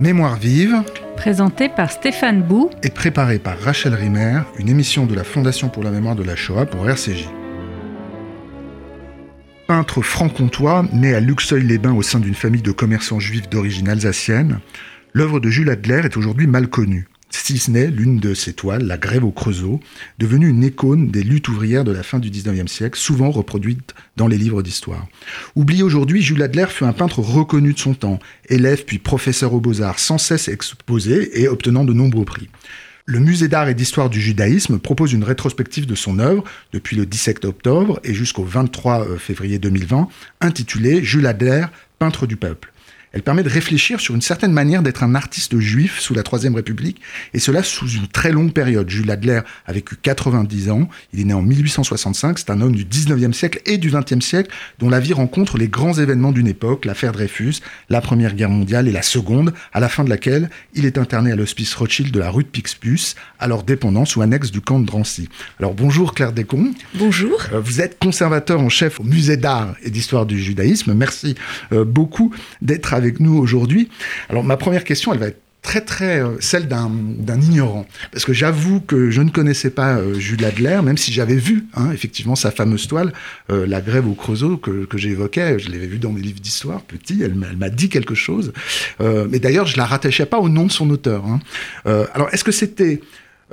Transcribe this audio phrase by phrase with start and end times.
[0.00, 0.84] Mémoire vive,
[1.16, 2.70] Présenté par Stéphane Bou.
[2.84, 6.36] et préparée par Rachel Rimer, une émission de la Fondation pour la mémoire de la
[6.36, 7.28] Shoah pour RCJ.
[9.66, 14.60] Peintre franc-comtois, né à Luxeuil-les-Bains au sein d'une famille de commerçants juifs d'origine alsacienne,
[15.14, 17.08] l'œuvre de Jules Adler est aujourd'hui mal connue,
[17.48, 19.80] si ce n'est l'une de ses toiles, La Grève au Creusot,
[20.18, 24.26] devenue une icône des luttes ouvrières de la fin du XIXe siècle, souvent reproduite dans
[24.26, 25.06] les livres d'histoire.
[25.56, 28.18] Oublié aujourd'hui, Jules Adler fut un peintre reconnu de son temps,
[28.50, 32.50] élève puis professeur aux beaux-arts, sans cesse exposé et obtenant de nombreux prix.
[33.06, 36.44] Le musée d'art et d'histoire du judaïsme propose une rétrospective de son œuvre
[36.74, 40.06] depuis le 17 octobre et jusqu'au 23 février 2020,
[40.42, 41.64] intitulée Jules Adler,
[41.98, 42.70] peintre du peuple.
[43.12, 46.54] Elle permet de réfléchir sur une certaine manière d'être un artiste juif sous la Troisième
[46.54, 47.00] République,
[47.34, 48.88] et cela sous une très longue période.
[48.88, 52.84] Jules Adler a vécu 90 ans, il est né en 1865, c'est un homme du
[52.84, 56.84] 19e siècle et du 20e siècle, dont la vie rencontre les grands événements d'une époque,
[56.84, 57.56] l'affaire Dreyfus,
[57.88, 61.32] la Première Guerre mondiale et la Seconde, à la fin de laquelle il est interné
[61.32, 64.86] à l'hospice Rothschild de la rue de Pixpus, alors dépendant sous annexe du camp de
[64.86, 65.28] Drancy.
[65.58, 66.76] Alors bonjour Claire Descomps.
[66.94, 67.40] Bonjour.
[67.52, 70.92] Euh, Vous êtes conservateur en chef au musée d'art et d'histoire du judaïsme.
[70.94, 71.34] Merci
[71.72, 73.88] euh, beaucoup d'être avec nous aujourd'hui.
[74.28, 78.32] Alors ma première question, elle va être très très euh, celle d'un ignorant parce que
[78.32, 82.36] j'avoue que je ne connaissais pas euh, Jules Adler même si j'avais vu hein, effectivement
[82.36, 83.12] sa fameuse toile
[83.50, 86.82] euh, la grève au Creusot que, que j'évoquais je l'avais vu dans mes livres d'histoire
[86.82, 88.52] petit elle, m'a- dit quelque chose
[89.00, 91.40] mais d'ailleurs je la rattachais pas au nom de son auteur hein.
[92.14, 93.00] Alors est-ce que c'était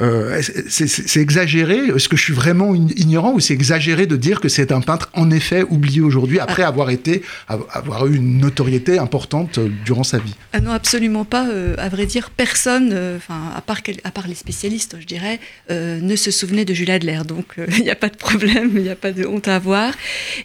[0.01, 1.77] euh, c'est exagéré?
[1.95, 4.81] Est-ce que je suis vraiment ign- ignorant ou c'est exagéré de dire que c'est un
[4.81, 9.69] peintre en effet oublié aujourd'hui après avoir été av- avoir eu une notoriété importante euh,
[9.85, 10.35] durant sa vie?
[10.51, 11.47] Ah non, absolument pas.
[11.47, 15.39] euh, à vrai dire, personne, euh, enfin, à, part à part les spécialistes, je dirais,
[15.69, 17.21] ne se souvenait de Jules Adler.
[17.25, 19.93] Donc, il n'y a pas de problème, il n'y a pas de honte à avoir.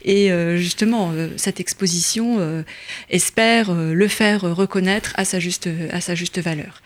[0.04, 2.64] Et justement, cette exposition
[3.08, 6.82] espère le faire reconnaître à sa juste, à sa juste valeur.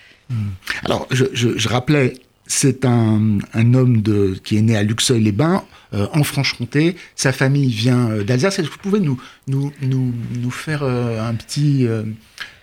[0.84, 2.14] Alors, je, je- je rappelais,
[2.46, 3.40] c'est un,
[3.74, 4.02] homme
[4.42, 6.96] qui est né à Luxeuil-les-Bains, euh, en Franche-Comté.
[7.14, 8.58] Sa famille vient euh, d'Alsace.
[8.58, 11.86] Est-ce que vous pouvez nous, faire euh, un petit,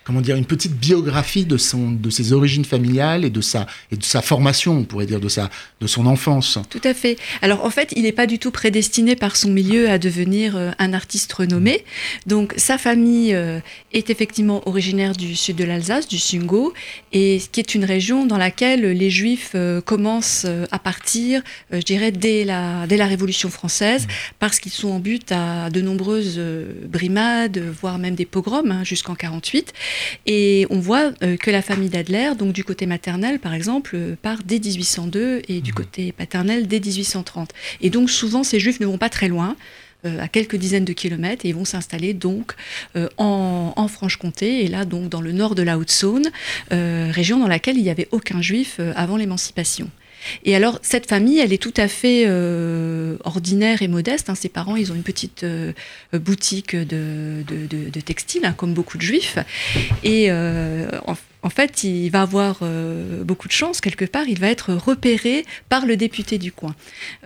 [0.03, 3.97] comment dire, une petite biographie de, son, de ses origines familiales et de sa, et
[3.97, 7.17] de sa formation, on pourrait dire, de, sa, de son enfance Tout à fait.
[7.41, 10.71] Alors en fait, il n'est pas du tout prédestiné par son milieu à devenir euh,
[10.79, 11.85] un artiste renommé.
[12.25, 13.59] Donc sa famille euh,
[13.93, 16.73] est effectivement originaire du sud de l'Alsace, du Sungo,
[17.13, 21.41] et qui est une région dans laquelle les Juifs euh, commencent à partir,
[21.71, 24.07] je dirais, dès la, dès la Révolution française,
[24.39, 26.41] parce qu'ils sont en but à de nombreuses
[26.87, 29.73] brimades, voire même des pogroms hein, jusqu'en 48.
[30.25, 34.15] Et on voit euh, que la famille d'Adler, donc du côté maternel par exemple, euh,
[34.21, 37.51] part dès 1802 et du côté paternel dès 1830.
[37.81, 39.55] Et donc souvent ces juifs ne vont pas très loin.
[40.05, 42.53] euh, à quelques dizaines de kilomètres et ils vont s'installer donc
[42.95, 46.31] euh, en, en Franche-Comté et là donc dans le nord de la Haute-Saône,
[46.71, 49.89] euh, région dans laquelle il n'y avait aucun juif avant l'émancipation.
[50.43, 54.29] Et alors, cette famille, elle est tout à fait euh, ordinaire et modeste.
[54.29, 54.35] hein.
[54.35, 55.73] Ses parents, ils ont une petite euh,
[56.13, 59.37] boutique de, de, textile, hein, comme beaucoup de juifs.
[60.03, 60.89] Et euh,
[61.43, 64.27] en fait, il va avoir euh, beaucoup de chance, quelque part.
[64.27, 66.75] Il va être repéré par le député du coin.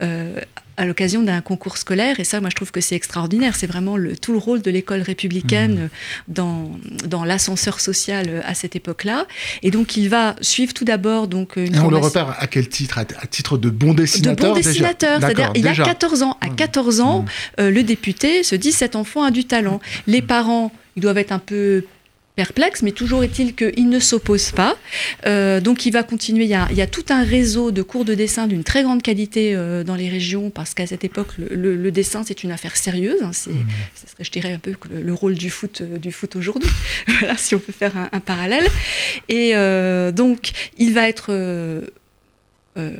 [0.01, 0.39] Euh,
[0.77, 3.55] à l'occasion d'un concours scolaire, et ça, moi, je trouve que c'est extraordinaire.
[3.55, 5.87] C'est vraiment le, tout le rôle de l'école républicaine euh,
[6.27, 6.69] dans,
[7.05, 9.25] dans l'ascenseur social à cette époque-là.
[9.63, 12.67] Et donc, il va suivre tout d'abord donc une Et on le repère à quel
[12.67, 12.97] titre?
[12.97, 14.69] À, à titre de bon de dessinateur bon déjà?
[14.69, 15.19] dessinateur.
[15.21, 15.83] C'est-à-dire, il a déjà.
[15.85, 16.37] 14 ans.
[16.41, 16.55] À Mmh.
[16.55, 17.25] 14 ans, Mmh.
[17.61, 19.79] euh, le député se dit cet enfant a du talent.
[20.07, 21.83] Les parents, ils doivent être un peu
[22.35, 24.78] perplexes, mais toujours est-il qu'il ne s'oppose pas.
[25.25, 26.44] Euh, donc il va continuer.
[26.44, 28.84] Il y, a, il y a tout un réseau de cours de dessin d'une très
[28.84, 32.44] grande qualité euh, dans les régions, parce qu'à cette époque, le, le- le dessin, c'est
[32.44, 33.22] une affaire sérieuse.
[33.24, 33.31] hein.
[33.34, 36.35] c'est, ce serait, je dirais, un peu le, le rôle du foot, euh, du foot
[36.35, 36.69] aujourd'hui,
[37.19, 38.68] voilà, si on peut faire un, un parallèle.
[39.29, 41.31] Et euh, donc, il va être...
[42.78, 42.91] euh,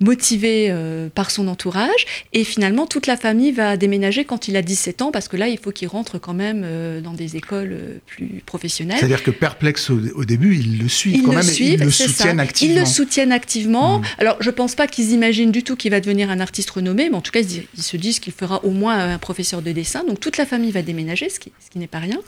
[0.00, 4.62] motivé euh, par son entourage et finalement toute la famille va déménager quand il a
[4.62, 7.76] 17 ans parce que là il faut qu'il rentre quand même euh, dans des écoles
[8.06, 8.98] plus professionnelles.
[8.98, 11.80] C'est-à-dire que perplexe au, au début, ils le suivent Ils quand le même et suivent,
[11.80, 12.06] ils le ça.
[12.06, 12.74] soutiennent activement.
[12.74, 14.02] Ils le soutiennent activement.
[14.18, 17.16] Alors, je pense pas qu'ils imaginent du tout qu'il va devenir un artiste renommé, mais
[17.16, 19.62] en tout cas, ils, se disent- ils se disent qu'il fera au moins un professeur
[19.62, 20.04] de dessin.
[20.04, 22.18] Donc, toute la famille va déménager, ce qui, ce qui n'est pas rien.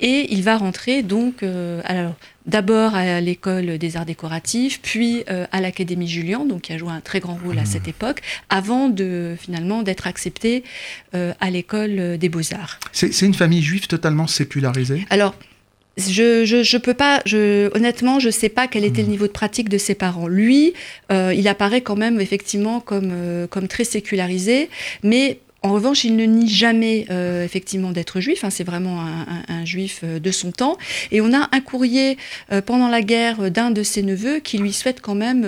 [0.00, 2.14] Et il va rentrer donc, euh, alors,
[2.46, 6.90] d'abord à l'école des arts décoratifs, puis euh, à l'Académie Julian, donc qui a joué
[6.90, 10.64] un très grand rôle à cette époque, avant de finalement d'être accepté
[11.14, 12.78] euh, à l'école des beaux-arts.
[12.92, 15.06] C'est une famille juive totalement sécularisée?
[15.10, 15.34] Alors,
[15.96, 19.32] je, je, je peux pas, je, honnêtement, je sais pas quel était le niveau de
[19.32, 20.26] pratique de ses parents.
[20.26, 20.72] Lui,
[21.10, 24.70] euh, il apparaît quand même effectivement comme, euh, comme très sécularisé,
[25.02, 28.42] mais En revanche, il ne nie jamais euh, effectivement d'être juif.
[28.42, 29.00] Hein, c'est vraiment
[29.48, 30.76] un, juif euh, de son temps.
[31.12, 32.18] Et on a un courrier
[32.50, 35.42] euh, pendant la guerre d'un de ses neveux qui lui souhaite quand même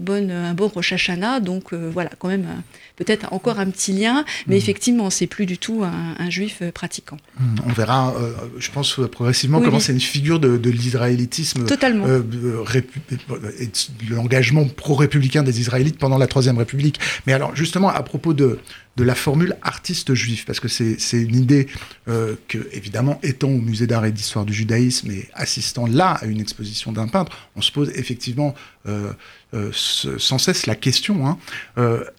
[0.00, 1.40] bonne, un bon Rosh Hashanah.
[1.40, 2.46] Donc voilà, quand même
[2.94, 4.24] peut-être encore un petit lien.
[4.46, 4.58] Mais mmh.
[4.58, 7.16] effectivement, c'est plus du tout un, juif pratiquant.
[7.38, 8.14] Mmh, on verra,
[8.58, 11.64] je pense progressivement, comment c'est une figure de, l'israélitisme.
[11.64, 12.06] Totalement.
[12.06, 13.70] et
[14.10, 17.00] l'engagement pro-républicain des Israélites pendant la Troisième République.
[17.26, 18.58] Mais alors, justement, à propos de
[18.98, 21.68] de la formule artiste juif, parce que c'est une idée
[22.08, 26.26] euh, que, évidemment, étant au musée d'art et d'histoire du judaïsme et assistant là à
[26.26, 28.54] une exposition d'un peintre, on se pose effectivement
[28.88, 29.12] euh,
[29.54, 31.26] euh, sans cesse la question.
[31.28, 31.38] Hein.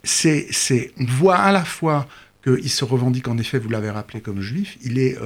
[0.04, 2.08] c'est, on voit à la fois
[2.46, 4.78] qu'il se revendique en effet, vous l'avez rappelé, comme juif.
[4.82, 5.18] Il est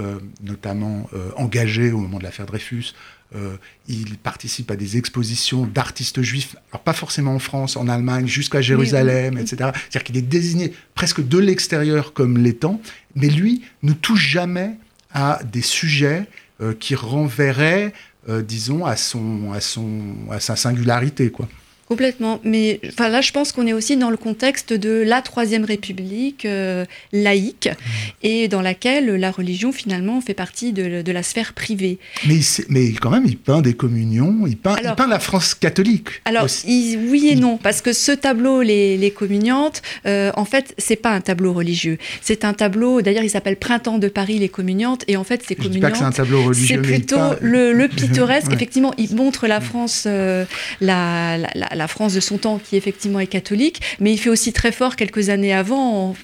[0.42, 1.08] notamment
[1.38, 2.94] engagé au moment de l'affaire Dreyfus
[3.36, 3.56] euh,
[3.88, 8.62] il participe à des expositions d'artistes juifs, alors pas forcément en France, en Allemagne, jusqu'à
[8.62, 9.56] Jérusalem, etc.
[9.58, 12.80] C'est-à-dire qu'il est désigné presque de l'extérieur comme l'étant,
[13.16, 14.78] mais lui ne touche jamais
[15.14, 16.28] à des sujets
[16.62, 17.94] euh, qui renverraient,
[18.30, 21.32] euh, disons, à, son, à, son, à sa singularité.
[21.32, 21.48] quoi.
[21.88, 22.40] Complètement.
[22.44, 26.46] Mais enfin, là, je pense qu'on est aussi dans le contexte de la Troisième République
[26.46, 28.26] euh, laïque mmh.
[28.26, 32.00] et dans laquelle la religion, finalement, fait partie de, la sphère privée.
[32.26, 32.40] Mais,
[32.70, 36.08] mais quand même, il peint des communions, il peint, il peint la France catholique.
[36.26, 40.96] Alors, oui et non, parce que ce tableau, Les, les Communiantes, euh, en fait, c'est
[40.96, 41.98] pas un tableau religieux.
[42.22, 45.56] C'est un tableau, d'ailleurs, il s'appelle Printemps de Paris, Les Communiantes, et en fait, c'est
[45.56, 45.82] Communiantes.
[45.82, 46.82] pas que c'est un tableau religieux.
[46.82, 48.52] C'est plutôt le, pittoresque.
[48.54, 50.46] Effectivement, il montre la France, euh,
[50.80, 54.54] la, la la France de son temps, qui effectivement est catholique, mais il fait aussi
[54.54, 56.16] très fort quelques années avant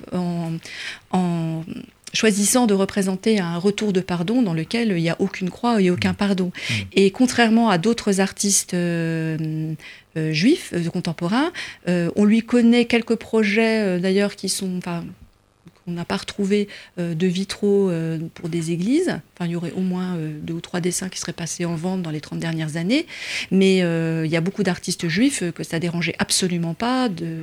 [1.12, 1.64] en,
[2.14, 5.92] choisissant de représenter un retour de pardon dans lequel il n'y a aucune croix et
[5.92, 6.48] aucun pardon.
[6.48, 6.74] Mmh.
[6.94, 9.74] Et contrairement à d'autres artistes euh,
[10.18, 11.52] euh, juifs euh, contemporains,
[11.88, 14.80] on lui connaît quelques projets d'ailleurs qui sont,
[15.90, 16.68] on n'a pas retrouvé
[17.00, 19.20] euh, de vitraux euh, pour des églises.
[19.36, 21.76] Enfin, il y aurait au moins euh, deux ou trois dessins qui seraient passés en
[21.76, 23.06] vente dans les 30 dernières années.
[23.52, 27.38] Mais il y a beaucoup d'artistes juifs que ça dérangeait absolument pas de,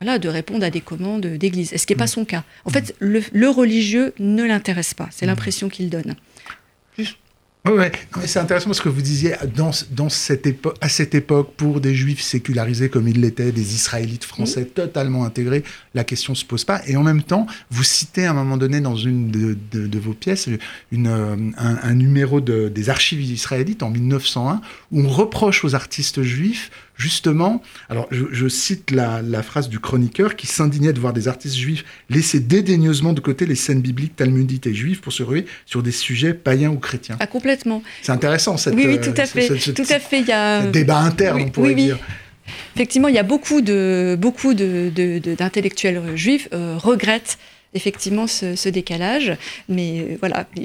[0.00, 1.74] voilà, de répondre à des commandes d'église.
[1.76, 2.44] Ce qui n'est pas son cas.
[2.64, 5.08] En fait, le, religieux ne l'intéresse pas.
[5.12, 6.16] C'est l'impression qu'il donne.
[7.64, 7.84] Oui,
[8.24, 11.94] c'est intéressant parce que vous disiez dans, dans cette époque, à cette époque, pour des
[11.94, 15.62] juifs sécularisés comme ils l'étaient, des israélites français totalement intégrés,
[15.94, 16.80] la question se pose pas.
[16.88, 20.12] Et en même temps, vous citez à un moment donné dans une de, de, vos
[20.12, 20.48] pièces
[20.90, 24.60] une, euh, un, numéro de, des archives israélites en 1901
[24.90, 26.72] où on reproche aux artistes juifs
[27.02, 31.84] justement, alors je, cite la, phrase du chroniqueur qui s'indignait de voir des artistes juifs
[32.08, 35.90] laisser dédaigneusement de côté les scènes bibliques, talmudiques et juives pour se ruer sur des
[35.90, 37.16] sujets païens ou chrétiens.
[37.18, 37.82] Ah, complètement.
[38.02, 39.48] C'est intéressant, cette, oui, oui, tout à fait.
[39.48, 40.20] tout à fait.
[40.20, 40.66] Il y a...
[40.66, 41.98] débat interne, on pourrait dire.
[42.76, 47.38] Effectivement, il y a beaucoup de beaucoup d'intellectuels de, juifs euh, regrettent
[47.74, 49.36] effectivement ce, décalage,
[49.68, 50.46] mais euh, voilà.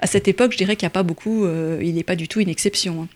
[0.00, 2.26] À cette époque, je dirais qu'il n'y a pas beaucoup, euh, il n'est pas du
[2.26, 3.02] tout une exception.
[3.02, 3.08] Hein.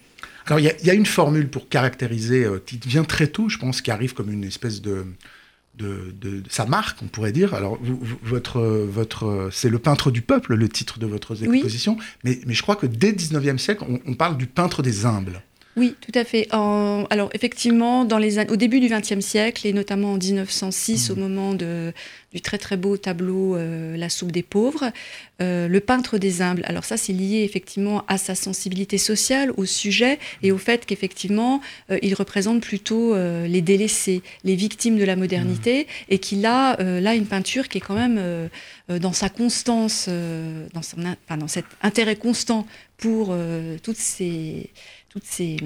[0.48, 3.82] Alors, il y, a une formule pour caractériser, euh, qui vient très tôt, je pense,
[3.82, 5.04] qui arrive comme une espèce de,
[5.78, 7.54] de, de, sa marque, on pourrait dire.
[7.54, 7.78] Alors,
[8.22, 12.62] votre, votre, c'est le peintre du peuple, le titre de votre exposition, mais, mais, je
[12.62, 15.42] crois que dès le 19e siècle, on, parle du peintre des humbles.
[15.78, 16.48] Oui, tout à fait.
[16.50, 21.12] alors, effectivement, dans les, au début du XXe siècle, et notamment en 1906, mmh.
[21.12, 21.92] au moment de,
[22.32, 24.90] du très très beau tableau euh, La soupe des pauvres,
[25.40, 26.62] euh, le peintre des humbles.
[26.66, 31.60] Alors ça, c'est lié effectivement à sa sensibilité sociale, au sujet, et au fait qu'effectivement,
[31.90, 36.12] euh, il représente plutôt les délaissés, les victimes de la modernité, mmh.
[36.12, 38.48] et qu'il a là une peinture qui est quand même
[38.88, 42.66] dans sa constance, dans, son, enfin, dans cet intérêt constant
[42.96, 43.36] pour
[43.82, 44.70] toutes ces,
[45.08, 45.58] toutes ces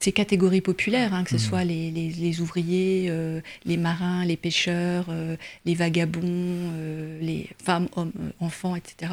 [0.00, 1.38] ces catégories populaires, hein, que ce mmh.
[1.38, 8.12] soit les, ouvriers, euh, les marins, les pêcheurs, euh, les vagabonds, euh, les femmes, hommes,
[8.40, 9.12] enfants, etc.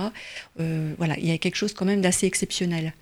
[0.58, 2.94] voilà, il y a quelque chose quand même d'assez exceptionnel.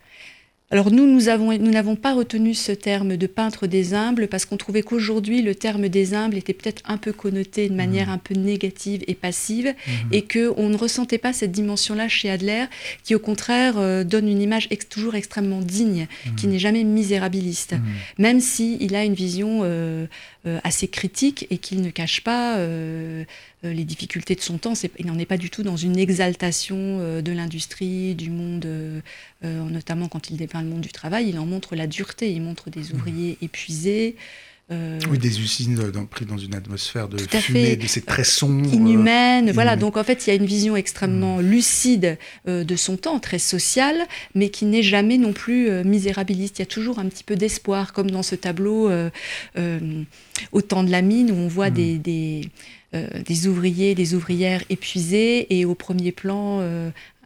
[0.72, 4.82] Alors nous, nous n'avons pas retenu ce terme de peintre des humbles parce qu'on trouvait
[4.82, 8.12] qu'aujourd'hui, le terme des humbles était peut-être un peu connoté de manière mmh.
[8.12, 9.92] un peu négative et passive mmh.
[10.14, 12.66] et qu'on ne ressentait pas cette dimension-là chez Adler
[13.04, 16.36] qui, au contraire, euh, donne une image toujours extrêmement digne, mmh.
[16.36, 17.76] qui n'est jamais misérabiliste,
[18.18, 20.08] même s'il il a une vision euh,
[20.46, 23.24] euh, assez critique et qu'il ne cache pas euh,
[23.72, 24.74] les difficultés de son temps.
[25.00, 29.02] il n'en est pas du tout dans une exaltation euh, de l'industrie, du monde, euh,
[29.44, 31.30] notamment quand il dépeint le monde du travail.
[31.30, 32.32] Il en montre la dureté.
[32.32, 32.96] Il montre des mmh.
[32.96, 34.16] ouvriers épuisés.
[34.72, 38.74] euh, oui, des usines dans, pris dans une atmosphère de fumée, de ces très sombres.
[38.74, 39.76] Inhumaine, voilà.
[39.76, 41.42] Donc en fait, il y a une vision extrêmement mm.
[41.42, 42.18] lucide
[42.48, 46.60] de son temps, très sociale, mais qui n'est jamais non plus misérabiliste.
[46.60, 48.90] Il y a toujours un petit peu d'espoir, comme dans ce tableau
[50.52, 51.74] au temps de la mine, où on voit mm.
[51.74, 52.50] des, des,
[52.94, 56.62] des, ouvriers, des ouvrières épuisés, et au premier plan,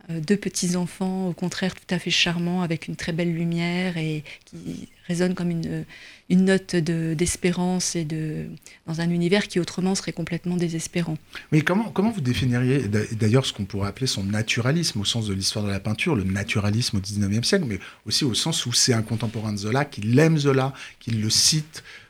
[0.09, 4.23] euh, deux petits-enfants, au contraire, tout à fait charmants, avec une très belle lumière et
[4.45, 5.83] qui résonnent comme une,
[6.29, 8.45] une note d'espérance et de,
[8.85, 11.17] dans un univers qui autrement serait complètement désespérant.
[11.51, 15.33] Mais comment, comment vous définiriez d'ailleurs ce qu'on pourrait appeler son naturalisme au sens de
[15.33, 18.93] l'histoire de la peinture, le naturalisme au 19e siècle, mais aussi au sens où c'est
[18.93, 22.06] un contemporain de Zola, qu'il aime Zola, qu'il le cite euh,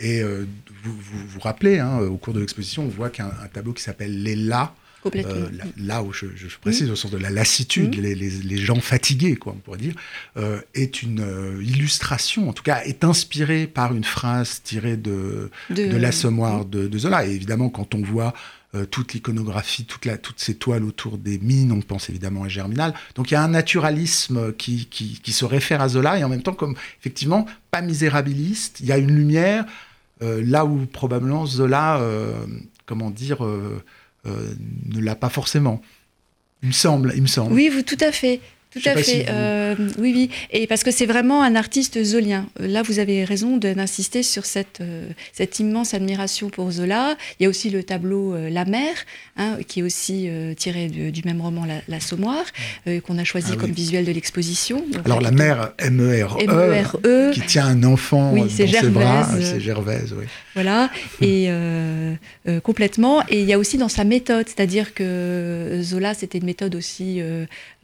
[0.00, 0.46] et euh,
[0.84, 0.96] vous,
[1.26, 4.74] vous, rappelez, hein, au cours de l'exposition, on voit qu'un tableau qui s'appelle Les La,
[5.06, 6.26] euh, là, où je,
[6.60, 8.02] précise, au sens de la lassitude, mm.
[8.02, 9.94] les, gens fatigués, quoi, on pourrait dire,
[10.36, 15.50] euh, est une euh, illustration, en tout cas, est inspirée par une phrase tirée de,
[15.70, 15.96] de...
[15.96, 16.88] l'assommoir mm.
[16.88, 17.26] de, Zola.
[17.26, 18.34] Et évidemment, quand on voit
[18.90, 22.92] toute l'iconographie, toute la, toutes ces toiles autour des mines, on pense évidemment à Germinal.
[23.14, 26.42] Donc il y a un naturalisme qui, qui, se réfère à Zola et en même
[26.42, 29.64] temps, comme effectivement, pas misérabiliste, il y a une lumière
[30.20, 31.98] là où probablement Zola,
[32.84, 33.42] comment dire,
[34.28, 34.54] euh,
[34.86, 35.80] ne l'a pas forcément.
[36.62, 37.52] Il me semble, il me semble.
[37.52, 38.40] Oui, vous, tout à fait.
[38.70, 39.26] Tout à fait.
[39.30, 40.30] Euh, oui, oui.
[40.50, 42.46] Et parce que c'est vraiment un artiste zolien.
[42.60, 44.82] Euh, là, vous avez raison d'insister sur cette,
[45.32, 47.16] cette immense admiration pour Zola.
[47.40, 48.92] Il y a aussi le tableau La mer,
[49.36, 52.44] hein, qui est aussi tiré du même roman La, Sommoire,
[53.04, 54.84] qu'on a choisi ah comme visuel de l'exposition.
[55.04, 59.28] Alors, La mer, M-E-R-E, e, qui tient un enfant dans ses bras.
[59.40, 60.26] C'est Gervaise, oui.
[60.54, 60.90] Voilà.
[61.22, 61.48] Et
[62.62, 63.22] complètement.
[63.28, 67.22] Et il y a aussi dans sa méthode, c'est-à-dire que Zola, c'était une méthode aussi,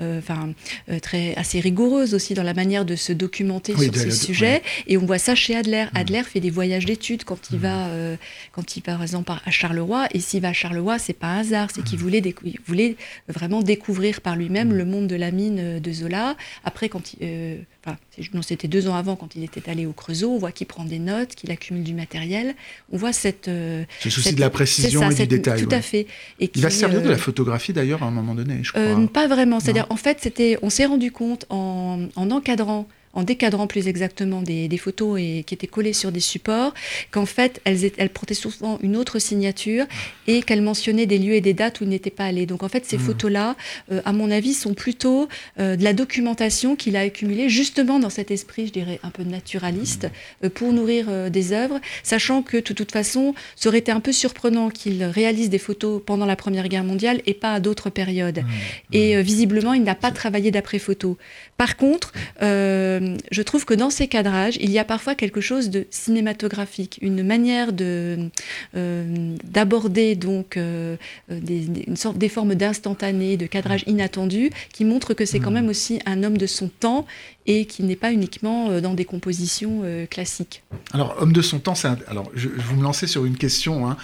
[0.00, 0.52] enfin
[0.88, 4.62] euh, très, assez rigoureuse aussi dans la manière de se documenter sur ces sujets.
[4.86, 5.84] Et on voit ça chez Adler.
[5.84, 5.96] Mm.
[5.96, 7.60] Adler fait des voyages d'études quand il mm.
[7.60, 8.16] va, euh,
[8.52, 10.06] quand il par exemple à Charleroi.
[10.12, 12.02] Et s'il va à Charleroi, c'est pas un hasard, c'est qu'il mm.
[12.02, 12.34] voulait,
[12.66, 12.96] voulait
[13.28, 16.36] vraiment découvrir par lui-même le monde de la mine euh, de Zola.
[16.64, 17.96] Après, quand il, enfin,
[18.42, 20.98] c'était deux ans avant quand il était allé au Creusot, on voit qu'il prend des
[20.98, 22.54] notes, qu'il accumule du matériel.
[22.92, 23.46] On voit cette.
[23.46, 25.62] Ce souci de la précision et du détail.
[25.62, 26.06] Tout à fait.
[26.40, 29.08] Et il va servir de la photographie d'ailleurs à un moment donné, je crois.
[29.12, 29.60] pas vraiment.
[29.60, 34.42] C'est-à-dire, en fait, c'était on s'est rendu compte en, en encadrant en décadrant plus exactement
[34.42, 36.75] des, photos et, qui étaient collées sur des supports,
[37.11, 39.87] qu'en fait, elles, elles portaient souvent une autre signature
[40.26, 42.47] et qu'elles mentionnaient des lieux et des dates où ils n'étaient pas allés.
[42.47, 43.00] Donc en fait, ces mmh.
[43.00, 43.56] photos-là,
[43.92, 45.28] euh, à mon avis, sont plutôt
[45.59, 49.23] euh, de la documentation qu'il a accumulée justement dans cet esprit, je dirais, un peu
[49.23, 50.47] naturaliste, mmh.
[50.47, 54.12] euh, pour nourrir des œuvres, sachant que de toute façon, ça aurait été un peu
[54.12, 58.38] surprenant qu'il réalise des photos pendant la Première Guerre mondiale et pas à d'autres périodes.
[58.38, 58.94] Mmh.
[58.94, 61.16] Et visiblement, il n'a pas travaillé d'après-photo.
[61.56, 62.99] Par contre, euh,
[63.30, 67.23] je trouve que dans ces cadrages, il y a parfois quelque chose de cinématographique, une
[67.23, 68.30] manière de
[68.76, 70.96] euh, d'aborder donc euh,
[71.28, 75.54] des, une sorte des formes d'instantané, de cadrage inattendu, qui montre que c'est quand mmh.
[75.54, 77.06] même aussi un homme de son temps
[77.46, 80.62] et qui n'est pas uniquement dans des compositions classiques.
[80.92, 83.87] Alors, homme de son temps, c'est alors je, je, vous me lancer sur une question
[83.87, 83.99] hein,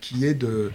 [0.00, 0.72] qui est de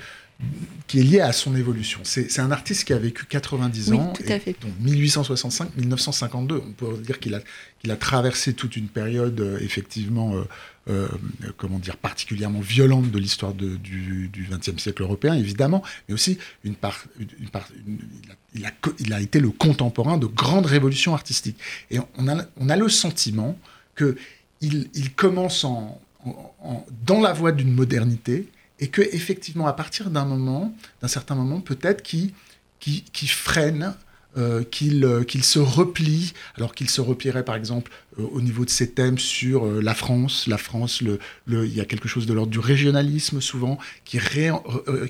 [0.87, 1.99] qui est lié à son évolution.
[2.03, 4.55] C'est un artiste qui a vécu 90 ans, tout à fait.
[4.61, 6.61] donc 1865-1952.
[6.65, 7.41] On peut dire qu'il a,
[7.89, 10.43] a traversé toute une période euh, effectivement, euh,
[10.89, 11.07] euh,
[11.57, 17.03] comment dire, particulièrement violente de l'histoire du XXe siècle européen, évidemment, mais aussi une part,
[17.19, 17.67] une, part
[18.53, 21.57] il, a, il, a, été le contemporain de grandes révolutions artistiques.
[21.91, 23.57] Et on a, on le sentiment
[23.95, 24.15] que
[24.61, 25.99] il, il commence en,
[27.05, 28.47] dans la voie d'une modernité
[28.79, 32.33] et que effectivement à partir d'un moment, d'un certain moment, peut-être qui
[32.79, 33.95] qui, qui freine,
[34.37, 38.65] euh, qu'il euh, qu'il se replie, alors qu'il se replierait par exemple euh, au niveau
[38.65, 41.01] de ses thèmes sur la France, la France,
[41.47, 44.51] il y a quelque chose de l'ordre du régionalisme souvent, qui ré,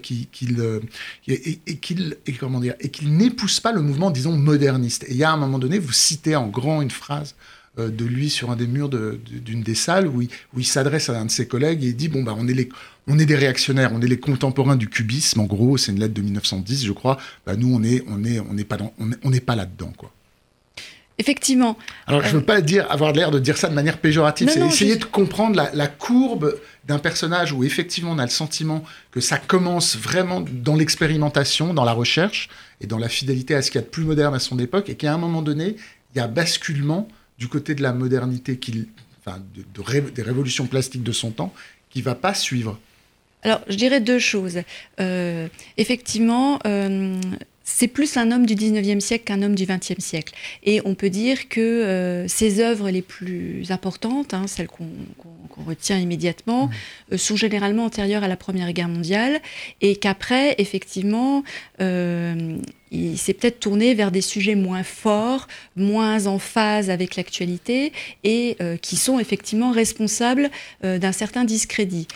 [0.01, 0.81] qui, qu'il
[1.27, 5.03] et, et qu'il n'épouse pas le mouvement disons moderniste.
[5.09, 8.05] Et il y a un moment donné, vous citez en grand une phrase euh, de
[8.05, 11.25] lui sur un des murs d'une des salles où il, où il s'adresse à un
[11.25, 12.69] de ses collègues et il dit bon bah on est les
[13.07, 16.13] on est des réactionnaires, on est les contemporains du cubisme en gros, c'est une lettre
[16.13, 17.17] de 1910 je crois.
[17.45, 20.11] Bah nous on est on est on n'est pas dans, on pas là-dedans quoi.
[21.19, 21.77] Effectivement.
[22.05, 24.63] Alors, je ne veux pas dire, avoir l'air de dire ça de manière péjorative, c'est
[24.63, 26.55] essayer de comprendre la, la courbe
[26.85, 31.85] d'un personnage où effectivement on a le sentiment que ça commence vraiment dans l'expérimentation, dans
[31.85, 32.49] la recherche
[32.81, 34.89] et dans la fidélité à ce qu'il y a de plus moderne à son époque
[34.89, 35.75] et qu'à un moment donné,
[36.13, 37.07] il y a basculement
[37.37, 38.59] du côté de la modernité,
[39.19, 41.53] enfin, de, des révolutions plastiques de son temps,
[41.89, 42.79] qui va pas suivre
[43.43, 44.59] Alors, je dirais deux choses.
[44.99, 47.19] Euh, effectivement, euh,
[47.63, 50.33] c'est plus un homme du 19e siècle qu'un homme du 20e siècle.
[50.63, 54.89] Et on peut dire que euh, ses œuvres les plus importantes, hein, celles qu'on
[55.65, 56.69] retient immédiatement,
[57.11, 57.17] mmh.
[57.17, 59.41] sont généralement antérieures à la Première Guerre mondiale,
[59.81, 61.43] et qu'après, effectivement,
[62.91, 67.91] il s'est peut-être tourné vers des sujets moins forts, moins en phase avec l'actualité
[68.23, 70.49] et euh, qui sont effectivement responsables
[70.83, 72.07] euh, d'un certain discrédit.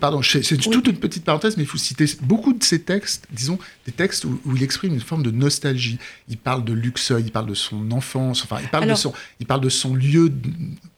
[0.00, 3.58] pardon, c'est toute une petite parenthèse, mais il faut citer beaucoup de ces textes, disons,
[3.86, 5.98] des textes où, il exprime une forme de nostalgie.
[6.28, 9.46] Il parle de Luxeuil, il parle de son enfance, enfin, il parle, de, son, il
[9.46, 10.32] parle de son lieu,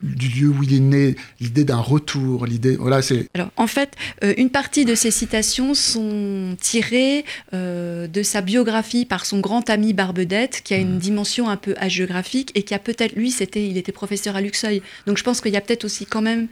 [0.02, 2.76] du lieu où il est né, l'idée d'un retour, l'idée.
[2.76, 3.28] Voilà, c'est.
[3.34, 9.26] Alors, en fait, euh, une partie de ces citations sont tirées de sa biographie par
[9.26, 10.98] son grand ami Barbedette, qui a une mmh.
[10.98, 14.82] dimension un peu hagiographique et qui a peut-être, lui, c'était, il était professeur à Luxeuil.
[15.06, 16.48] Donc je pense qu'il y a peut-être aussi quand même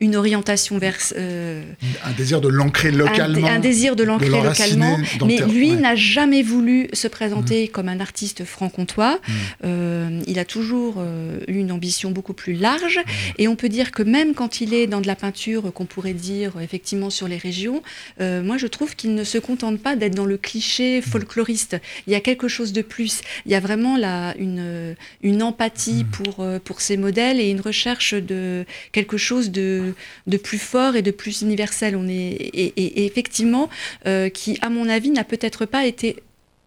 [0.00, 0.96] une orientation vers...
[1.16, 1.62] Euh,
[2.04, 3.48] un désir de l'ancrer localement.
[3.48, 4.96] Un, désir de l'ancrer localement.
[5.26, 7.68] Mais lui n'a jamais voulu se présenter mmh.
[7.68, 9.16] comme un artiste franc-comtois.
[9.16, 9.32] Mmh.
[9.64, 12.98] Euh, il a toujours euh, eu une ambition beaucoup plus large.
[12.98, 13.10] Mmh.
[13.38, 16.12] Et on peut dire que même quand il est dans de la peinture, qu'on pourrait
[16.12, 17.82] dire effectivement sur les régions,
[18.20, 21.76] moi je trouve qu'il ne se contente pas d'être dans le cliché folkloriste.
[22.06, 23.20] Il y a quelque chose de plus.
[23.46, 28.14] Il y a vraiment la, une, une empathie pour, pour ces modèles et une recherche
[28.14, 29.87] de quelque chose de
[30.26, 31.96] de, plus fort et de plus universel.
[31.96, 33.68] On est, et, effectivement,
[34.06, 36.16] euh, qui, à mon avis, n'a peut-être pas été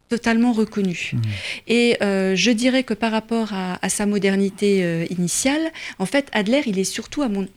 [0.09, 1.11] totalement reconnu.
[1.13, 1.19] Mmh.
[1.67, 6.63] Et euh, je dirais que par rapport à, sa modernité euh, initiale, en fait, Adler,
[6.65, 7.47] il est surtout à mon,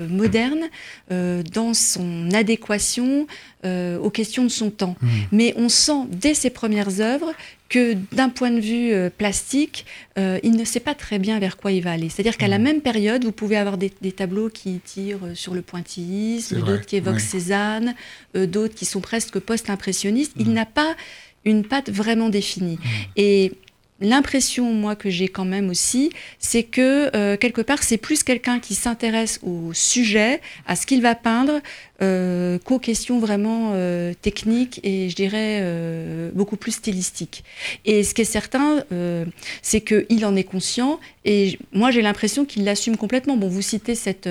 [0.00, 0.68] moderne
[1.10, 3.26] dans son adéquation
[3.64, 4.96] aux questions de son temps.
[5.00, 5.08] Mmh.
[5.32, 7.32] Mais on sent dès ses premières œuvres
[7.68, 9.84] que d'un point de vue euh, plastique,
[10.18, 12.08] euh, il ne sait pas très bien vers quoi il va aller.
[12.08, 12.62] C'est-à-dire qu'à la mmh.
[12.62, 16.96] même période, vous pouvez avoir des, tableaux qui tirent euh, sur le pointillisme, d'autres qui
[16.96, 17.94] évoquent Cézanne,
[18.34, 20.32] d'autres qui sont presque post-impressionnistes.
[20.38, 20.54] Il mmh.
[20.54, 20.96] n'a pas
[21.44, 22.78] une patte vraiment définie.
[23.16, 23.52] Et
[24.00, 28.74] l'impression, moi, que j'ai quand même aussi, c'est que quelque part, c'est plus quelqu'un qui
[28.74, 31.60] s'intéresse au sujet, à ce qu'il va peindre,
[32.00, 37.44] euh, qu'aux questions vraiment euh, techniques et je dirais euh, beaucoup plus stylistiques.
[37.84, 39.24] Et ce qui est certain, euh,
[39.62, 43.36] c'est qu'il en est conscient et moi j'ai l'impression qu'il l'assume complètement.
[43.36, 44.28] Bon, vous citez cette,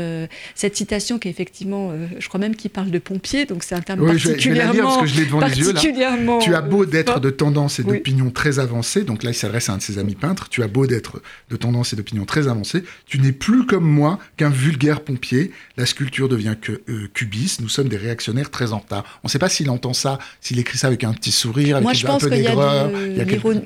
[0.55, 3.81] cette citation qui est effectivement, je crois même qu'il parle de pompier, donc c'est un
[3.81, 4.73] terme particulièrement.
[4.73, 6.39] Je, parce que je l'ai devant les yeux là.
[6.41, 9.73] Tu as beau d'être de tendance et d'opinion très avancée, donc là il s'adresse à
[9.73, 12.83] un de ses amis peintres, tu as beau d'être de tendance et d'opinion très avancée,
[13.05, 16.81] tu n'es plus comme moi qu'un vulgaire pompier, la sculpture devient que,
[17.13, 19.03] cubiste nous sommes des réactionnaires très en retard.
[19.23, 21.83] On ne sait pas s'il entend ça, s'il écrit ça avec un petit sourire, avec
[21.83, 22.89] Moi, je pense un peu d'aigreur.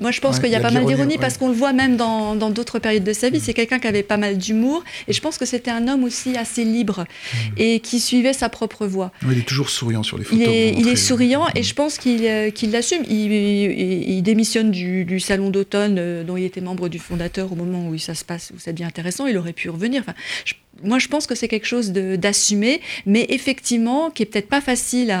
[0.00, 2.50] Moi, je pense qu'il y a, pas mal d'ironie parce qu'on le voit même dans
[2.50, 3.40] d'autres périodes de sa vie.
[3.40, 6.36] C'est quelqu'un qui avait pas mal d'humour et je pense que c'était un homme aussi
[6.36, 7.36] assez libre mm.
[7.58, 9.12] et qui suivait sa propre voie.
[9.30, 10.42] il est toujours souriant sur les photos.
[10.42, 13.02] Il est, souriant et je pense qu'il euh, l'assume.
[13.08, 17.98] Il, démissionne du, salon d'automne euh, dont il était membre du fondateur au moment où
[17.98, 19.26] ça se passe, où ça devient intéressant.
[19.26, 20.02] Il aurait pu revenir.
[20.02, 24.48] Enfin, je moi, je pense que c'est quelque chose d'assumer, mais effectivement, qui est peut-être
[24.48, 25.14] pas facile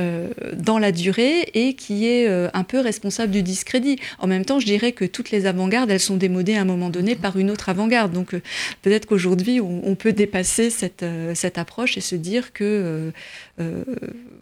[0.00, 3.98] euh, dans la durée et qui est euh, un peu responsable du discrédit.
[4.18, 6.90] En même temps, je dirais que toutes les avant-gardes, elles sont démodées à un moment
[6.90, 8.12] donné par une autre avant-garde.
[8.12, 8.42] Donc, euh,
[8.82, 11.04] peut-être qu'aujourd'hui, on, peut dépasser cette,
[11.34, 13.12] cette approche et se dire que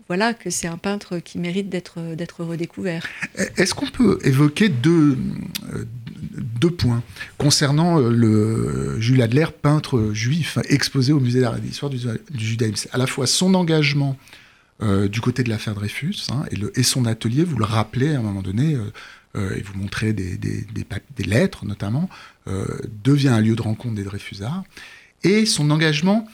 [0.07, 3.09] voilà que c'est un peintre qui mérite d'être redécouvert.
[3.57, 5.17] Est-ce qu'on peut évoquer deux
[6.33, 7.03] deux points
[7.37, 11.99] concernant euh, le Jules Adler, peintre juif exposé au musée d'art et d'histoire du,
[12.35, 12.89] judaïsme.
[12.93, 14.17] À la fois son engagement
[14.83, 18.23] euh, du côté de l'affaire Dreyfus hein, et, son atelier, vous le rappelez à un
[18.23, 18.77] moment donné,
[19.37, 22.09] euh, et vous montrez des, des, lettres notamment,
[23.05, 24.65] devient un lieu de rencontre des Dreyfusards.
[25.23, 26.27] Et son engagement,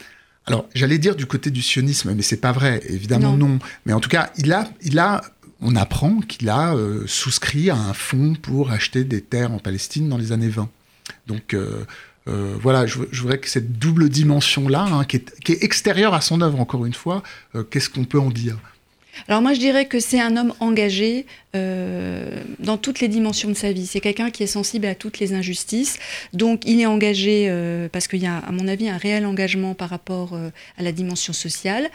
[0.47, 3.59] alors j'allais dire du côté du sionisme, mais c'est pas vrai, évidemment non.
[3.87, 5.23] Mais en tout cas, il a, il a
[5.65, 10.09] on apprend qu'il a euh, souscrit à un fonds pour acheter des terres en Palestine
[10.09, 10.69] dans les années 20.
[11.27, 11.85] Donc euh,
[12.29, 16.61] euh, voilà, je, voudrais que cette double dimension-là, hein, qui, est, extérieure à son œuvre,
[16.61, 17.23] encore une fois,
[17.71, 18.59] qu'est-ce qu'on peut en dire?
[19.29, 23.71] Alors moi je dirais que c'est un homme engagé dans toutes les dimensions de sa
[23.71, 23.87] vie.
[23.87, 26.01] C'est quelqu'un qui est sensible à toutes les injustices.
[26.33, 27.49] Donc il est engagé
[27.93, 30.37] parce qu'il y a à mon avis un réel engagement par rapport
[30.77, 31.91] à la dimension sociale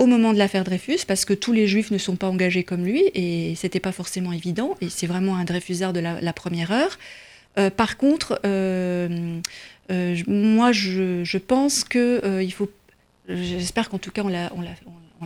[0.00, 2.84] au moment de l'affaire Dreyfus, parce que tous les juifs ne sont pas engagés comme
[2.84, 6.98] lui, et c'était pas forcément évident, et c'est vraiment un Dreyfusard de la, première heure.
[7.58, 9.38] Euh, par contre, euh,
[9.92, 12.70] euh, moi, je, pense que il faut.
[13.28, 14.70] J'espère qu'en tout cas, on l'a on l'a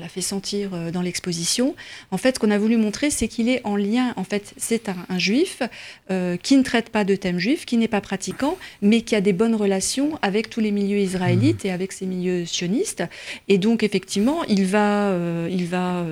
[0.08, 1.74] fait sentir euh, dans l'exposition.
[2.10, 4.12] En fait, ce qu'on a voulu montrer, c'est qu'il est en lien.
[4.16, 5.62] En fait, c'est un, juif
[6.10, 9.20] euh, qui ne traite pas de thème juif, qui n'est pas pratiquant, mais qui a
[9.20, 11.68] des bonnes relations avec tous les milieux israélites mmh.
[11.68, 13.04] et avec ces milieux sionistes.
[13.48, 16.04] Et donc, effectivement, il va, euh, il va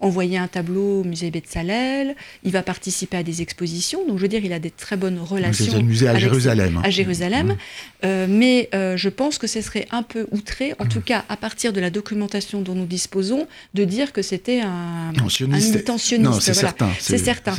[0.00, 2.16] envoyer un tableau au musée Betzalel.
[2.44, 4.06] Il va participer à des expositions.
[4.06, 5.74] Donc, je veux dire, il a des très bonnes relations.
[5.74, 6.80] Le musée à Jérusalem.
[6.82, 7.56] À Jérusalem.
[8.02, 8.08] Mmh.
[8.28, 10.88] mais je pense que ce serait un peu outré, en mmh.
[10.88, 13.27] tout cas à partir de la documentation dont nous disposons
[13.74, 16.40] de dire que c'était un, intentionniste.
[16.40, 16.90] c'est certain.
[17.00, 17.54] C'est certain.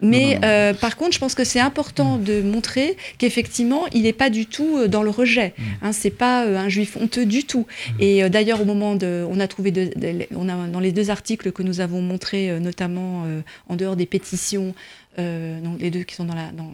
[0.00, 2.24] Mais euh, par contre, je pense que c'est important mm.
[2.24, 5.54] de montrer qu'effectivement, il n'est pas du tout euh, dans le rejet.
[5.56, 5.62] Mm.
[5.82, 7.66] Hein, c'est pas euh, un juif honteux du tout.
[7.66, 7.92] Mm.
[8.00, 9.72] Et d'ailleurs, au moment de, on a trouvé,
[10.34, 13.26] on a dans les deux articles que nous avons montrés, notamment
[13.68, 14.74] en dehors des pétitions.
[15.16, 16.72] Donc les deux qui sont dans, la, dans,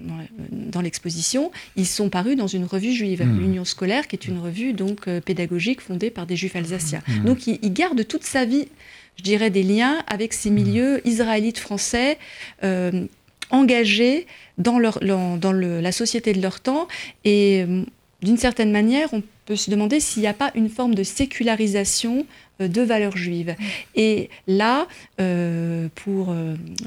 [0.50, 4.72] dans, l'exposition, ils sont parus dans une revue juive, l'Union scolaire, qui est une revue
[4.72, 7.03] donc pédagogique fondée par des juifs alsaciens.
[7.24, 8.66] Donc il, il, garde toute sa vie
[9.20, 12.16] je dirais, des liens avec ces milieux israélites français
[12.64, 13.05] euh,
[13.50, 14.26] engagés
[14.57, 16.88] dans, leur, dans le, la société de leur temps.
[17.24, 17.85] Et euh,
[18.22, 22.26] d'une certaine manière, on peut se demander s'il n'y a pas une forme de sécularisation
[22.61, 23.54] euh, de valeurs juives.
[23.94, 24.87] Et là,
[25.94, 26.35] pour,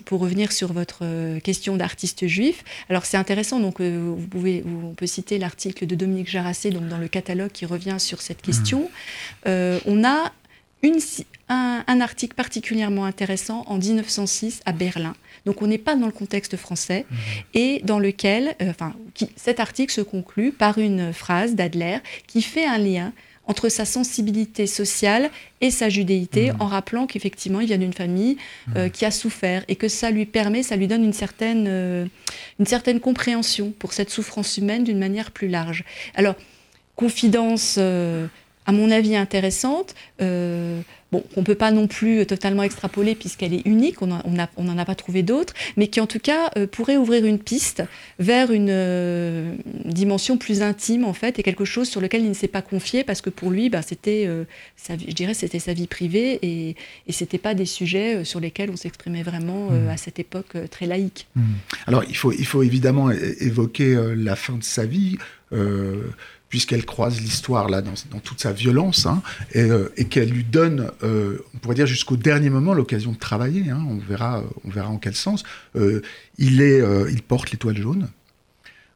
[0.06, 1.04] pour revenir sur votre
[1.39, 6.30] question d'artiste juif, alors c'est intéressant, donc vous pouvez, on peut citer l'article de Dominique
[6.30, 8.89] Jarassé donc dans le catalogue qui revient sur cette question.
[9.46, 10.32] on a
[10.84, 11.00] une,
[11.50, 15.15] un, article particulièrement intéressant en 1906 à Berlin.
[15.46, 17.17] Donc on n'est pas dans le contexte français mhm.
[17.54, 18.93] et dans lequel, euh, enfin,
[19.36, 23.13] cet article se conclut par une phrase d'Adler qui fait un lien
[23.46, 26.62] entre sa sensibilité sociale et sa judéité, mhm.
[26.62, 28.38] en rappelant qu'effectivement, il vient d'une famille
[28.76, 28.91] euh, mhm.
[28.91, 32.06] qui a souffert et que ça lui permet, ça lui donne une certaine, euh,
[32.60, 35.84] une certaine compréhension pour cette souffrance humaine d'une manière plus large.
[36.15, 36.36] Alors,
[36.96, 37.80] confidence
[38.65, 39.95] à mon avis, intéressante.
[40.21, 44.78] Euh, bon, on ne peut pas non plus totalement extrapoler puisqu'elle est unique, on n'en
[44.78, 47.84] a pas trouvé d'autres, mais qui en tout cas euh, pourrait ouvrir une piste
[48.19, 49.54] vers une euh,
[49.86, 53.04] dimension plus intime en fait et quelque chose sur lequel il ne s'est pas confié
[53.04, 54.30] parce que pour lui, bah, c'était,
[54.89, 56.76] je dirais, c'était sa vie privée et,
[57.08, 59.89] et c'était pas des sujets sur lesquels on s'exprimait vraiment mmh.
[59.89, 61.28] à cette époque très laïque.
[61.36, 61.41] Mmh.
[61.88, 65.17] Alors il faut, il faut évidemment évoquer la fin de sa vie
[66.54, 69.24] puisqu'elle croise l'histoire dans, toute sa violence, hein,
[69.56, 73.72] euh, et, qu'elle lui donne, euh, on pourrait dire jusqu'au dernier moment, l'occasion de travailler.
[73.72, 75.44] Hein, on verra, on verra en quel sens.
[75.76, 76.04] Euh,
[76.38, 78.08] il porte l'étoile jaune.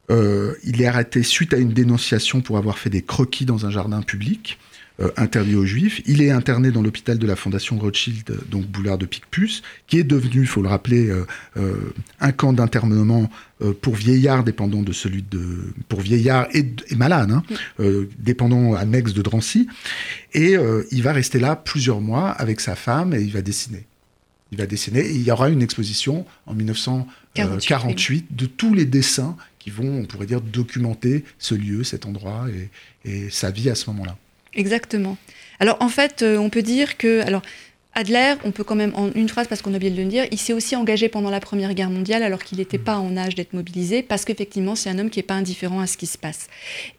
[0.08, 4.02] il est arrêté suite à une dénonciation pour avoir fait des croquis dans un jardin
[4.02, 4.60] public.
[5.00, 6.02] Euh, interdit aux juifs.
[6.06, 10.02] Il est interné dans l'hôpital de la Fondation Rothschild, donc boulard de Picpus, qui est
[10.02, 11.24] devenu, il faut le rappeler, euh,
[11.56, 13.30] euh, un camp d'internement
[13.80, 16.64] pour vieillards dépendant de celui de pour vieillards et,
[16.96, 17.42] malades, hein,
[18.18, 19.68] dépendant annexe de Drancy.
[20.32, 20.54] Et
[20.92, 23.84] il va rester là plusieurs mois avec sa femme et il va dessiner.
[24.52, 29.36] Il va dessiner et il y aura une exposition en 1948 de tous les dessins
[29.58, 32.46] qui vont, on pourrait dire, documenter ce lieu, cet endroit
[33.04, 34.16] et sa vie à ce moment-là.
[34.58, 35.16] Exactement.
[35.60, 37.42] Alors en fait, euh, on peut dire que alors
[37.94, 40.24] Adler, on peut quand même en une phrase parce qu'on a oublié de le dire,
[40.30, 43.34] il s'est aussi engagé pendant la Première Guerre mondiale alors qu'il n'était pas en âge
[43.34, 46.18] d'être mobilisé parce qu'effectivement c'est un homme qui n'est pas indifférent à ce qui se
[46.18, 46.48] passe.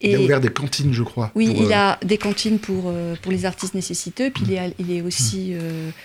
[0.02, 1.32] Et il a ouvert des cantines, je crois.
[1.36, 4.74] Oui, il euh, a des cantines pour, euh, pour les artistes nécessiteux, puis il est,
[4.80, 5.54] il est aussi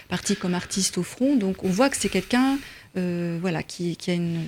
[0.09, 2.59] parti comme artiste au front, donc on voit que c'est quelqu'un
[2.95, 4.43] voilà, qui, qui a une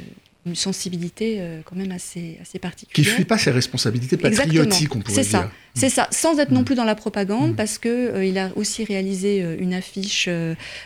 [0.46, 2.94] une sensibilité euh, quand même assez, assez particulière.
[2.94, 5.24] Qui ne fuit pas ses responsabilités patriotiques, on pourrait dire.
[5.24, 5.50] Ça.
[5.76, 6.64] C'est ça, sans être non mm.
[6.64, 7.56] plus dans la propagande, mm.
[7.56, 10.28] parce qu'il euh, il a aussi réalisé euh, une affiche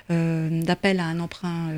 [0.08, 1.70] d'appel à un emprunt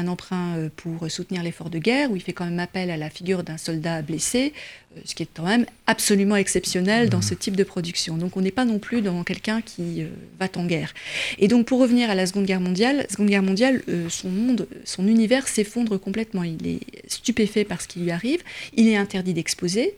[0.00, 2.96] un emprunt euh, pour soutenir l'effort de guerre, où il fait quand même appel à
[2.96, 4.52] la figure d'un soldat blessé,
[4.96, 7.22] euh, ce qui est quand même absolument exceptionnel dans mmh.
[7.22, 8.16] ce type de production.
[8.16, 10.08] Donc on n'est pas non plus dans quelqu'un qui euh,
[10.38, 10.94] va en guerre.
[11.38, 15.06] Et donc pour revenir à la Seconde Guerre mondiale, Seconde Guerre mondiale, son monde, son
[15.06, 16.42] univers s'effondre complètement.
[16.42, 18.42] Il est stupéfait par ce qui lui arrive.
[18.76, 19.94] Il est interdit d'exposer.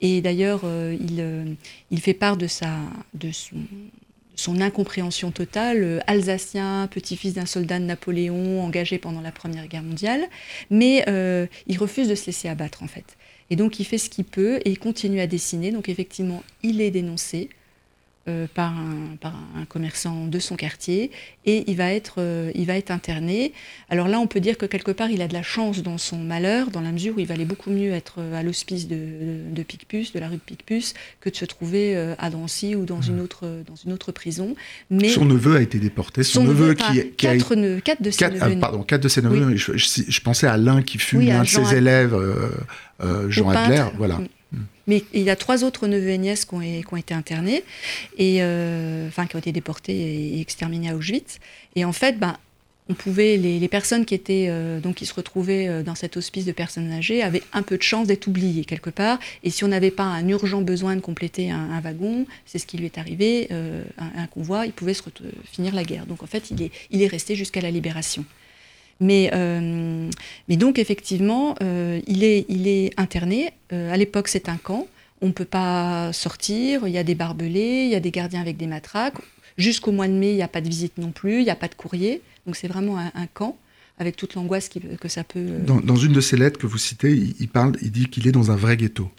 [0.00, 1.56] Et d'ailleurs, il,
[1.90, 2.78] il, fait part de, sa,
[3.14, 3.30] de
[4.36, 9.82] son incompréhension totale, euh, alsacien, petit-fils d'un soldat de Napoléon engagé pendant la Première Guerre
[9.82, 10.26] mondiale,
[10.70, 13.16] mais euh, il refuse de se laisser abattre en fait.
[13.50, 15.72] Et donc il fait ce qu'il peut et il continue à dessiner.
[15.72, 17.48] Donc effectivement, il est dénoncé,
[18.28, 21.12] euh, par, un, par, un, commerçant de son quartier
[21.44, 23.52] et il va, être, euh, il va être interné.
[23.88, 26.18] Alors là, on peut dire que quelque part, il a de la chance dans son
[26.18, 28.98] malheur, dans la mesure où il valait beaucoup mieux être à l'hospice de,
[29.48, 32.84] de, Picpus, de la rue de Picpus, que de se trouver euh, à Drancy ou
[32.84, 34.56] dans, une autre, dans une autre prison.
[34.90, 36.24] Mais son neveu a été déporté.
[36.24, 37.80] Son, neveu, qui, qui quatre, a...
[37.80, 38.54] quatre de ses quatre, neveux.
[38.56, 39.54] Ah, pardon, quatre de ses neveux.
[39.54, 42.16] Je, je, pensais à l'un qui fut l'un de ses élèves,
[43.28, 43.84] Jean Adler.
[43.96, 44.18] Voilà.
[44.86, 47.64] Mais il y a trois autres neveux et nièces qui ont, été internés,
[48.16, 51.38] et, euh, enfin qui ont été déportés et exterminés à Auschwitz.
[51.74, 52.36] Et en fait, ben,
[52.88, 56.44] on pouvait, les, personnes qui étaient euh, donc qui se retrouvaient euh, dans cet hospice
[56.44, 59.18] de personnes âgées avaient un peu de chance d'être oubliées quelque part.
[59.42, 62.78] Et si on n'avait pas un urgent besoin de compléter un, wagon, c'est ce qui
[62.78, 63.48] lui est arrivé,
[63.98, 65.02] un, convoi, il pouvait se
[65.50, 66.06] finir la guerre.
[66.06, 66.52] Donc en fait,
[66.90, 68.24] il est resté jusqu'à la libération.
[69.00, 69.30] Mais,
[70.48, 73.50] mais donc effectivement, il, est, il est interné.
[73.70, 74.86] à l'époque, c'est un camp.
[75.22, 76.86] On ne peut pas sortir.
[76.86, 79.16] Il y a des barbelés, il y a des gardiens avec des matraques.
[79.58, 81.56] Jusqu'au mois de mai, il n'y a pas de visite non plus, il n'y a
[81.56, 82.20] pas de courrier.
[82.44, 83.56] Donc c'est vraiment un, camp
[83.98, 85.40] avec toute l'angoisse que ça peut.
[85.40, 88.32] Euh, dans, une de ses lettres que vous citez, il, parle, il dit qu'il est
[88.32, 89.10] dans un vrai ghetto.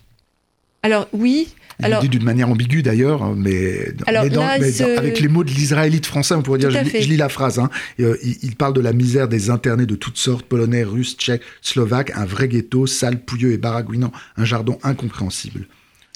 [0.87, 1.49] Alors oui.
[1.79, 6.41] Il alors, dit d'une manière ambiguë d'ailleurs, mais, avec les mots de l'israélite français, on
[6.41, 7.69] pourrait dire, je, lis la phrase, hein.
[7.99, 12.11] euh, il, parle de la misère des internés de toutes sortes, polonais, russes, tchèques, slovaques,
[12.15, 15.67] un vrai ghetto, sale, pouilleux et baragouinant, un jardin incompréhensible.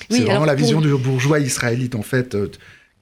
[0.09, 2.47] C'est vraiment la vision du bourgeois israélite en fait, euh,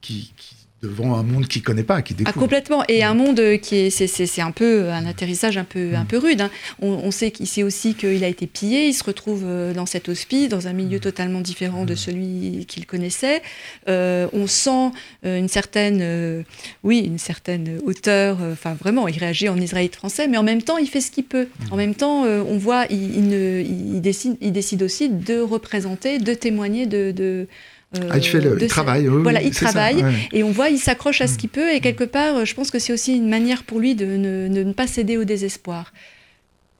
[0.02, 0.34] qui
[0.82, 2.36] devant un monde qu'il connaît pas, qui découvre.
[2.36, 2.84] Ah, complètement.
[2.88, 6.08] Et un monde qui est, c'est, un peu un atterrissage un peu, un mm.
[6.08, 6.42] peu rude.
[6.42, 6.50] Hein.
[6.82, 8.88] On, sait sait aussi qu'il a été pillé.
[8.88, 11.02] Il se retrouve euh, dans cet hospice, dans un milieu mm.
[11.02, 11.98] totalement différent de mm.
[11.98, 13.42] celui qu'il connaissait.
[13.90, 14.92] Euh, on sent
[15.26, 16.46] euh, une certaine,
[16.84, 18.38] oui, une certaine hauteur.
[18.52, 21.26] Enfin, vraiment, il réagit en israélite français, mais en même temps, il fait ce qu'il
[21.26, 21.48] peut.
[21.72, 26.34] En même temps, on voit, il, ne, il, décide, il décide aussi de représenter, de
[26.34, 27.48] témoigner de
[27.96, 29.08] ah, il fait le travail.
[29.08, 31.38] voilà, il travaille et on voit, il s'accroche à ce mm.
[31.38, 34.06] qu'il peut et quelque part, je pense que c'est aussi une manière pour lui de
[34.06, 35.92] ne, pas céder au désespoir.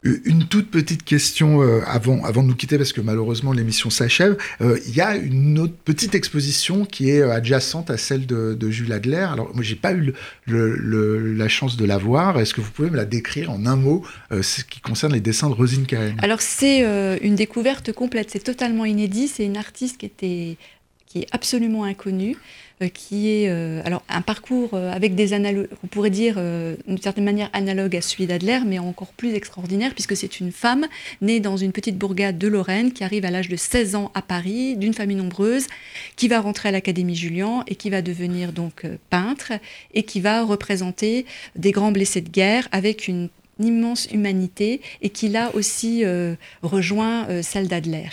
[0.02, 4.38] Une toute petite question euh, avant, avant de nous quitter, parce que malheureusement l'émission s'achève.
[4.62, 8.70] Euh, il y a une autre petite exposition qui est euh, adjacente à celle de,
[8.70, 9.28] Jules Adler.
[9.30, 10.14] Alors, moi, j'ai pas eu
[10.48, 12.40] la chance de la voir.
[12.40, 14.06] Est-ce que vous pouvez me la décrire en un mot,
[14.42, 16.80] ce qui concerne les dessins de Rosine Karen Alors, c'est
[17.22, 18.30] une découverte complète.
[18.32, 19.28] C'est totalement inédit.
[19.28, 20.58] C'est une artiste qui était
[21.10, 22.38] qui est absolument inconnu,
[22.84, 27.02] euh, qui est euh, alors un parcours euh, avec des analogues, on pourrait dire d'une
[27.02, 30.86] certaine manière analogue à celui d'Adler, mais encore plus extraordinaire puisque c'est une femme
[31.22, 34.22] née dans une petite bourgade de Lorraine qui arrive à l'âge de 16 ans à
[34.22, 35.66] Paris, d'une famille nombreuse,
[36.16, 39.54] qui va rentrer à l'Académie Julian et qui va devenir donc peintre
[39.96, 45.28] et qui va représenter des grands blessés de guerre avec une immense humanité et qui
[45.28, 46.04] là aussi
[46.62, 48.10] rejoint celle d'Adler.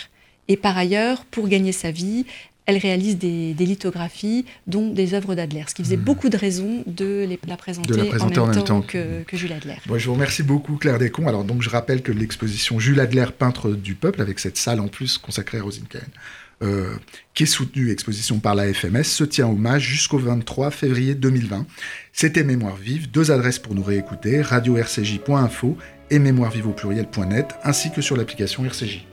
[0.47, 2.25] Et par ailleurs, pour gagner sa vie,
[2.67, 6.01] elle réalise des, lithographies, dont des œuvres d'Adler, ce qui faisait hmm.
[6.01, 7.93] beaucoup de raisons de la présenter,
[8.39, 9.75] en, même temps, que, Jules Adler.
[9.95, 11.27] je vous remercie beaucoup, Claire Descons.
[11.27, 14.89] Alors, donc, je rappelle que l'exposition Jules Adler, peintre du peuple, avec cette salle en
[14.89, 15.85] plus consacrée à Rosine
[16.61, 16.95] euh,
[17.33, 21.65] qui est soutenue exposition par la FMS, se tient hommage jusqu'au 23 février 2020.
[22.11, 25.77] C'était Mémoire vive, deux adresses pour nous réécouter, radio-rcj.info
[26.09, 29.05] et mémoirevive au pluriel.net, ainsi que sur l'application RCJ.